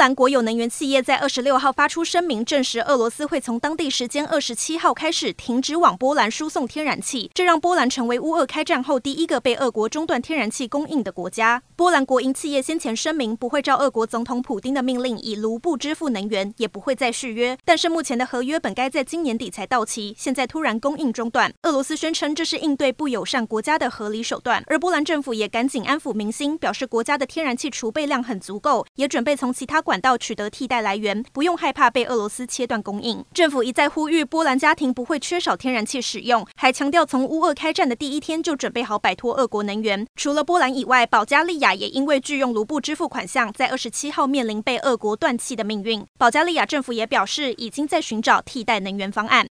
[0.00, 11.62] 波兰国有能源企业在二十六号发出声明，证实俄罗斯会从当地时间二十七号开始停止往波兰输送天然气，这让波兰成为乌俄开战后第一个被俄国中断天然气供应的国家。
[11.76, 17.58] 波兰国营企业先前声明不会照俄国总统普丁的命令以卢布支付能源，也不会再续约。
[17.66, 24.64] 但是目前的合约本该在今年底才到期，现在突然供应中断，俄罗斯宣称这是应对不友善国家的合理手段。
[24.66, 33.24] 而波兰政府也赶紧安抚民心，表示国家的天然气储备量很足够，也准备从其他管道取得替代来源，不用害怕被俄罗斯切断供应。
[33.34, 40.06] 政府一再呼吁波兰家庭不会缺少天然气使用，还强调从乌俄开战的第一天就准备好摆脱俄国能源。
[40.14, 46.06] 除了波兰以外，保加利亚也因为拒用卢布支付款项，在二十七号面临被俄国断气的命运。
[46.16, 49.48] 保加利亚政府也表示，已经在寻找替代能源方案。